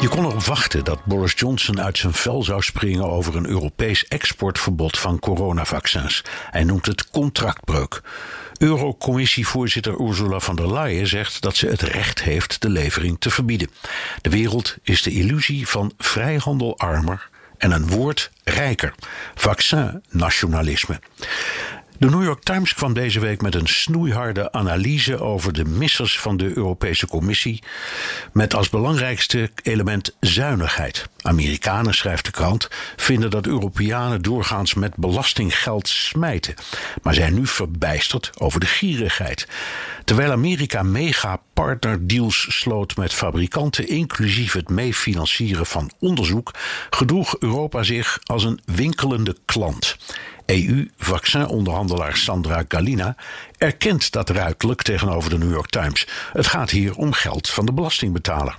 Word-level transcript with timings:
Je 0.00 0.08
kon 0.08 0.24
erop 0.24 0.44
wachten 0.44 0.84
dat 0.84 1.04
Boris 1.04 1.32
Johnson 1.36 1.80
uit 1.80 1.98
zijn 1.98 2.12
vel 2.12 2.42
zou 2.42 2.62
springen 2.62 3.10
over 3.10 3.36
een 3.36 3.46
Europees 3.46 4.08
exportverbod 4.08 4.98
van 4.98 5.18
coronavaccins. 5.18 6.24
Hij 6.50 6.64
noemt 6.64 6.86
het 6.86 7.10
contractbreuk. 7.10 8.02
Eurocommissievoorzitter 8.58 10.00
Ursula 10.00 10.40
von 10.40 10.56
der 10.56 10.72
Leyen 10.72 11.06
zegt 11.06 11.40
dat 11.40 11.56
ze 11.56 11.66
het 11.66 11.82
recht 11.82 12.22
heeft 12.22 12.62
de 12.62 12.68
levering 12.68 13.16
te 13.18 13.30
verbieden. 13.30 13.70
De 14.20 14.30
wereld 14.30 14.76
is 14.82 15.02
de 15.02 15.10
illusie 15.10 15.68
van 15.68 15.92
vrijhandel 15.98 16.78
armer 16.78 17.28
en 17.56 17.70
een 17.70 17.88
woord 17.88 18.30
rijker. 18.44 18.94
Vaccin-nationalisme. 19.34 21.00
De 21.98 22.10
New 22.10 22.22
York 22.22 22.42
Times 22.42 22.74
kwam 22.74 22.92
deze 22.92 23.20
week 23.20 23.42
met 23.42 23.54
een 23.54 23.66
snoeiharde 23.66 24.52
analyse 24.52 25.20
over 25.20 25.52
de 25.52 25.64
missers 25.64 26.18
van 26.18 26.36
de 26.36 26.56
Europese 26.56 27.06
Commissie. 27.06 27.62
Met 28.32 28.54
als 28.54 28.68
belangrijkste 28.68 29.50
element 29.62 30.16
zuinigheid. 30.20 31.08
Amerikanen, 31.20 31.94
schrijft 31.94 32.24
de 32.24 32.30
krant, 32.30 32.68
vinden 32.96 33.30
dat 33.30 33.46
Europeanen 33.46 34.22
doorgaans 34.22 34.74
met 34.74 34.96
belastinggeld 34.96 35.88
smijten. 35.88 36.54
Maar 37.02 37.14
zijn 37.14 37.34
nu 37.34 37.46
verbijsterd 37.46 38.30
over 38.38 38.60
de 38.60 38.66
gierigheid. 38.66 39.48
Terwijl 40.04 40.30
Amerika 40.30 40.82
mega 40.82 41.40
partnerdeals 41.52 42.46
sloot 42.48 42.96
met 42.96 43.14
fabrikanten, 43.14 43.88
inclusief 43.88 44.52
het 44.52 44.68
meefinancieren 44.68 45.66
van 45.66 45.90
onderzoek, 45.98 46.54
gedroeg 46.90 47.36
Europa 47.38 47.82
zich 47.82 48.18
als 48.24 48.44
een 48.44 48.60
winkelende 48.64 49.36
klant. 49.44 49.96
EU-vaccinonderhandelaar 50.48 52.16
Sandra 52.16 52.64
Galina 52.68 53.16
erkent 53.58 54.12
dat 54.12 54.30
ruidelijk 54.30 54.82
tegenover 54.82 55.30
de 55.30 55.38
New 55.38 55.52
York 55.52 55.70
Times. 55.70 56.06
Het 56.32 56.46
gaat 56.46 56.70
hier 56.70 56.94
om 56.94 57.12
geld 57.12 57.48
van 57.48 57.66
de 57.66 57.72
belastingbetaler. 57.72 58.58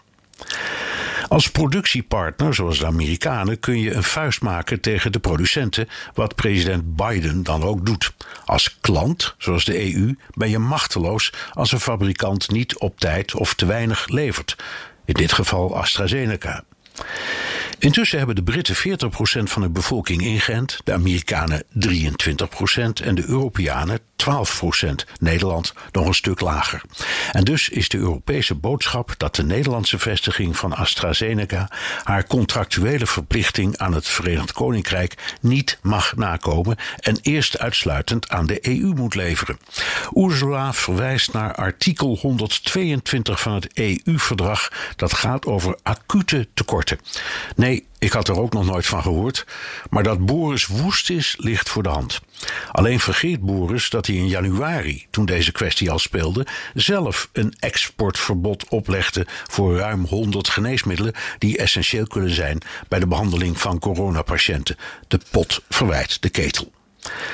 Als 1.27 1.51
productiepartner, 1.51 2.53
zoals 2.53 2.79
de 2.79 2.85
Amerikanen, 2.85 3.59
kun 3.59 3.79
je 3.79 3.93
een 3.93 4.03
vuist 4.03 4.41
maken 4.41 4.81
tegen 4.81 5.11
de 5.11 5.19
producenten, 5.19 5.89
wat 6.13 6.35
president 6.35 6.95
Biden 6.95 7.43
dan 7.43 7.63
ook 7.63 7.85
doet. 7.85 8.13
Als 8.45 8.77
klant, 8.81 9.35
zoals 9.37 9.65
de 9.65 9.93
EU, 9.93 10.15
ben 10.33 10.49
je 10.49 10.59
machteloos 10.59 11.33
als 11.53 11.71
een 11.71 11.79
fabrikant 11.79 12.51
niet 12.51 12.77
op 12.77 12.99
tijd 12.99 13.35
of 13.35 13.53
te 13.53 13.65
weinig 13.65 14.07
levert. 14.07 14.55
In 15.05 15.13
dit 15.13 15.31
geval 15.31 15.77
AstraZeneca. 15.77 16.63
Intussen 17.79 18.17
hebben 18.17 18.35
de 18.35 18.43
Britten 18.43 18.75
40% 18.75 18.79
van 19.43 19.61
de 19.61 19.69
bevolking 19.69 20.21
ingeënt, 20.21 20.79
de 20.83 20.93
Amerikanen 20.93 21.63
23% 21.63 21.65
en 23.03 23.15
de 23.15 23.23
Europeanen 23.27 23.99
12%. 24.19 24.89
Nederland 25.19 25.73
nog 25.91 26.07
een 26.07 26.13
stuk 26.13 26.39
lager. 26.39 26.81
En 27.31 27.43
dus 27.43 27.69
is 27.69 27.89
de 27.89 27.97
Europese 27.97 28.55
boodschap 28.55 29.13
dat 29.17 29.35
de 29.35 29.43
Nederlandse 29.43 29.99
vestiging 29.99 30.57
van 30.57 30.73
AstraZeneca 30.73 31.71
haar 32.03 32.27
contractuele 32.27 33.07
verplichting 33.07 33.77
aan 33.77 33.93
het 33.93 34.07
Verenigd 34.07 34.51
Koninkrijk 34.51 35.37
niet 35.41 35.79
mag 35.81 36.15
nakomen 36.15 36.77
en 36.99 37.17
eerst 37.21 37.59
uitsluitend 37.59 38.29
aan 38.29 38.45
de 38.45 38.67
EU 38.67 38.93
moet 38.95 39.15
leveren. 39.15 39.59
Ursula 40.15 40.73
verwijst 40.73 41.33
naar 41.33 41.55
artikel 41.55 42.17
122 42.21 43.41
van 43.41 43.53
het 43.53 43.69
EU-verdrag 43.73 44.71
dat 44.95 45.13
gaat 45.13 45.45
over 45.45 45.77
acute 45.83 46.47
tekorten. 46.53 46.99
Nee, 47.69 47.87
ik 47.99 48.11
had 48.11 48.27
er 48.27 48.39
ook 48.39 48.53
nog 48.53 48.65
nooit 48.65 48.85
van 48.85 49.01
gehoord. 49.01 49.45
Maar 49.89 50.03
dat 50.03 50.25
Boris 50.25 50.65
woest 50.65 51.09
is, 51.09 51.35
ligt 51.37 51.69
voor 51.69 51.83
de 51.83 51.89
hand. 51.89 52.21
Alleen 52.71 52.99
vergeet 52.99 53.41
Boris 53.41 53.89
dat 53.89 54.05
hij 54.05 54.15
in 54.15 54.27
januari, 54.27 55.05
toen 55.09 55.25
deze 55.25 55.51
kwestie 55.51 55.91
al 55.91 55.99
speelde, 55.99 56.45
zelf 56.73 57.29
een 57.33 57.53
exportverbod 57.59 58.69
oplegde 58.69 59.27
voor 59.47 59.77
ruim 59.77 60.05
100 60.05 60.49
geneesmiddelen 60.49 61.13
die 61.37 61.57
essentieel 61.57 62.07
kunnen 62.07 62.33
zijn 62.33 62.61
bij 62.87 62.99
de 62.99 63.07
behandeling 63.07 63.59
van 63.59 63.79
coronapatiënten. 63.79 64.77
De 65.07 65.19
pot 65.31 65.61
verwijt 65.69 66.21
de 66.21 66.29
ketel. 66.29 66.71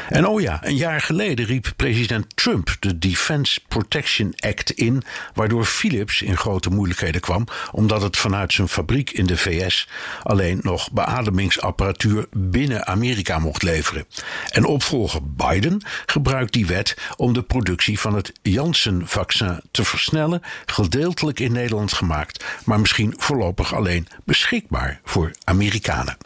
En 0.10 0.28
oh 0.28 0.42
ja, 0.42 0.60
een 0.64 0.76
jaar 0.76 1.02
geleden 1.02 1.46
riep 1.46 1.74
president 1.76 2.26
Trump 2.36 2.76
de 2.80 2.98
Defense 2.98 3.60
Protection 3.68 4.34
Act 4.36 4.72
in, 4.72 5.04
waardoor 5.34 5.66
Philips 5.66 6.22
in 6.22 6.38
grote 6.38 6.70
moeilijkheden 6.70 7.22
kwam, 7.22 7.48
omdat 7.72 8.02
het 8.02 8.18
vanuit 8.18 8.54
zijn 8.54 8.68
fabriek 8.68 9.12
in 9.12 9.26
de 9.26 9.38
VS 9.38 9.88
alleen 10.24 10.60
nog 10.62 10.92
beademingsapparatuur 10.92 12.26
binnen 12.32 12.88
Amerika 12.88 13.40
mocht 13.40 13.64
leveren. 13.64 14.06
En 14.50 14.66
opvolger 14.66 15.22
Biden 15.24 15.82
gebruikt 16.06 16.54
die 16.54 16.66
wet 16.66 16.98
om 17.16 17.34
de 17.34 17.44
productie 17.44 18.00
van 18.00 18.16
het 18.16 18.32
Janssen-vaccin 18.42 19.60
te 19.72 19.84
versnellen, 19.84 20.42
gedeeltelijk 20.66 21.40
in 21.40 21.52
Nederland 21.52 21.94
gemaakt, 21.94 22.46
maar 22.66 22.80
misschien 22.80 23.14
voorlopig 23.18 23.74
alleen 23.74 24.08
beschikbaar 24.24 25.00
voor 25.04 25.32
Amerikanen. 25.44 26.18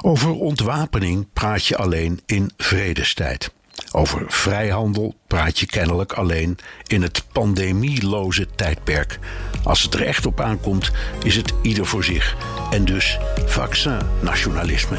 Over 0.00 0.30
ontwapening 0.30 1.26
praat 1.32 1.66
je 1.66 1.76
alleen 1.76 2.20
in 2.26 2.50
vredestijd. 2.56 3.52
Over 3.92 4.24
vrijhandel 4.28 5.14
praat 5.26 5.58
je 5.58 5.66
kennelijk 5.66 6.12
alleen 6.12 6.58
in 6.86 7.02
het 7.02 7.24
pandemieloze 7.32 8.46
tijdperk. 8.54 9.18
Als 9.64 9.82
het 9.82 9.94
er 9.94 10.06
echt 10.06 10.26
op 10.26 10.40
aankomt, 10.40 10.90
is 11.24 11.36
het 11.36 11.52
ieder 11.62 11.86
voor 11.86 12.04
zich. 12.04 12.36
En 12.70 12.84
dus 12.84 13.18
vaccin-nationalisme. 13.46 14.98